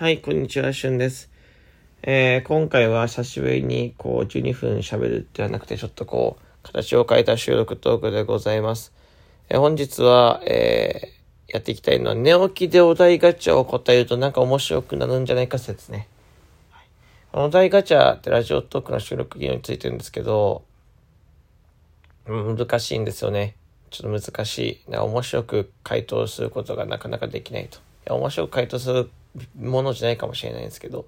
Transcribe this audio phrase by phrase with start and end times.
[0.00, 1.28] はい、こんにちは、しゅんです。
[2.02, 8.94] えー、今回は久しぶりにこう12分喋るではなくて、ちょっとこう、形を変えた収録トークでございます。
[9.50, 16.08] えー、本日は、えー、やっていきたいのは、寝起きでお題ガチャを答えるとなんか面白くなるんじゃないか説ね。
[16.70, 16.86] はい、
[17.32, 20.62] このお題ガチャってラジオトークの収録技能についてるんですけど、
[22.24, 23.54] 難しいんですよね。
[23.90, 24.96] ちょっと難しい。
[24.96, 27.80] 面白く回答することがなかなかできないと。
[28.14, 29.10] 面白く回答する
[29.58, 31.06] ものじゃないかもしれないんですけど、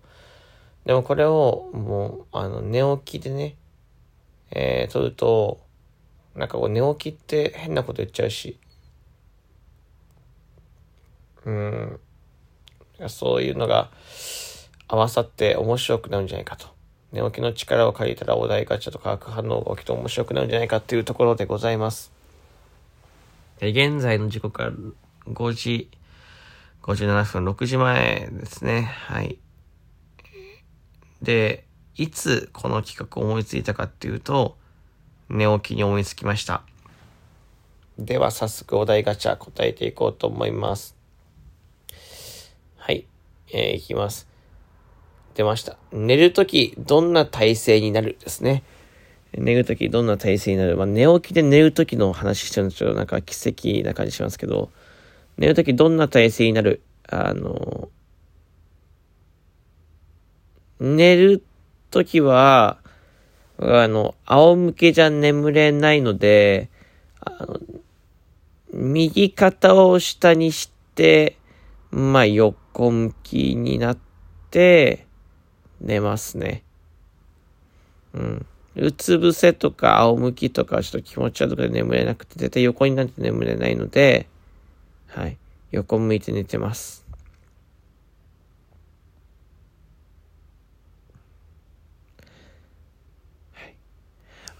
[0.85, 3.57] でもこれをもう、あの、寝起きでね、
[4.51, 5.61] えー、撮ると、
[6.35, 8.59] なんかこう寝起きって変なこと言っちゃうし、
[11.45, 12.01] うん、
[13.09, 13.91] そういうのが
[14.89, 16.69] 合わさって面白くなるんじゃないかと。
[17.13, 22.11] 寝起きの力を借りたらお題ガチャと化学反応が起きて面白くなるんじゃないかっていうところでございます。
[23.61, 24.73] 現在の時刻は
[25.27, 25.91] 5時
[26.83, 28.83] 57分、6時前ですね。
[28.83, 29.39] はい。
[31.23, 31.65] で、
[31.97, 34.57] いつこの企画を思いついたかっていうと、
[35.29, 36.63] 寝起きに思いつきました。
[37.99, 40.97] では早速お題ガチャ答えていこうと思います。
[42.77, 43.07] はい。
[43.53, 44.27] えー、いきます。
[45.35, 45.77] 出ました。
[45.93, 48.65] 寝るときどんな体勢になるですね。
[49.35, 54.71] 寝るときどんな体勢になるまあ、寝起きで寝るときの話しちゃうんですけど、なんか奇跡な感じしますけど、
[55.43, 56.83] 寝るときどんな体勢になる？
[57.09, 57.89] あの、
[60.79, 61.43] 寝る
[61.91, 62.79] ときは、
[63.59, 66.71] あの、仰向けじゃ眠れないので、
[67.21, 67.59] あの、
[68.73, 71.37] 右肩を下にして、
[71.91, 73.99] まあ、横向きになっ
[74.53, 75.09] て、
[75.81, 76.63] 寝ますね。
[78.15, 78.47] うん。
[78.77, 84.29] うつ伏せとか仰向きとかちょっと気持ち悪くて眠れなくて、絶対横になって眠れないので、
[85.15, 85.37] はい。
[85.71, 87.07] 横向いて寝てます。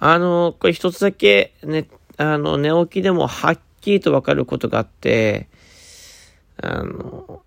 [0.05, 5.49] あの、これ一つだけね、あの、寝起きでもはっきりとわかることがあって、
[6.61, 7.43] あの、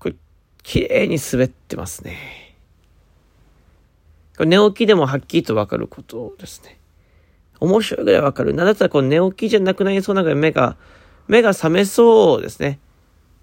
[0.00, 0.16] これ、
[0.64, 2.56] 綺麗に滑ってますね。
[4.36, 6.78] これ寝起きでもはっきりとわかることですね。
[7.60, 8.54] 面白いぐらいわかる。
[8.54, 10.76] なんだったらこう寝起きじゃなくなりそうなぐらい目が、
[11.26, 12.78] 目が覚めそうですね。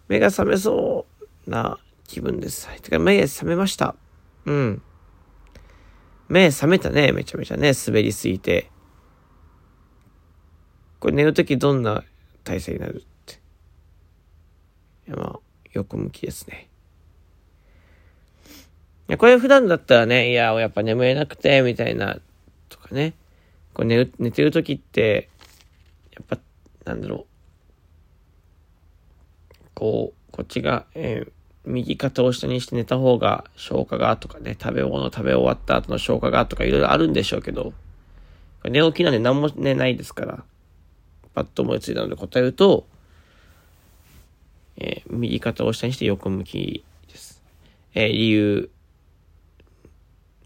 [0.08, 1.06] 目が覚めそ
[1.48, 2.68] うな気分です。
[2.68, 2.80] はい。
[2.80, 3.96] てか目覚めました。
[4.46, 4.81] うん。
[6.30, 7.12] 目覚めたね。
[7.12, 7.74] めちゃめちゃね。
[7.74, 8.70] 滑りすぎて。
[11.00, 12.04] これ寝るときどんな
[12.44, 13.34] 体勢になるって。
[15.08, 15.40] いや、まあ、
[15.74, 16.70] 横向きですね。
[19.08, 22.18] いや、これ普段だったらね、いや、やっぱ眠れなくて、みたいな、
[22.70, 23.14] とかね。
[23.75, 25.30] こう寝寝てる時って、
[26.12, 26.40] やっぱ、
[26.86, 27.25] なんだろう。
[29.74, 31.31] こう、こっちが、えー、
[31.66, 37.74] 右肩を下にして寝た方が消化がとかね、食べ物食べ終わった後の消化がとかいろいろあるんでしょうけど、
[38.63, 40.44] 寝起きなんで何も寝ないですから、
[41.34, 42.88] パッと思いついたので答えると、
[44.78, 47.44] えー、右肩を下にして横向きです。
[47.94, 48.69] えー、理由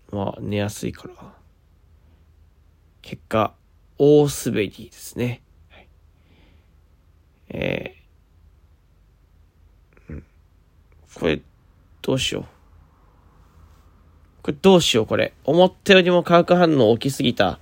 [0.10, 1.39] は寝やすいから。
[3.30, 3.54] 果、
[3.98, 5.42] 大滑りですね。
[5.70, 5.88] はい、
[7.50, 10.24] えー、うん。
[11.14, 11.40] これ、
[12.02, 12.46] どうしよう。
[14.42, 15.34] これどうしよう、これ。
[15.46, 17.60] 思ったよりも化学反応起きすぎた。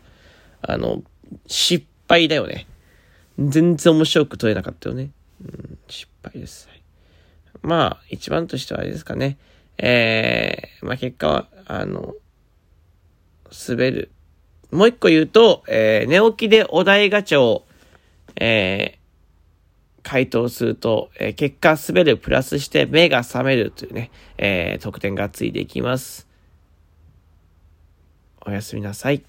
[0.62, 1.04] あの、
[1.46, 2.66] 失敗だよね。
[3.38, 5.12] 全然面白く撮れなかったよね。
[5.42, 6.68] うん、失敗です。
[6.70, 6.82] はい、
[7.62, 9.38] まあ、一番としてはあれですかね。
[9.78, 12.16] えー、まあ結果は、あの、
[13.68, 14.12] 滑る
[14.72, 17.66] もう一個言うと、えー、寝起きでお題ガチャを、
[18.36, 26.28] えー、回答すると、えー、結果滑るプラスして目が覚めるというね、えー、得点がついていきます。
[28.46, 29.24] おやすみなさい。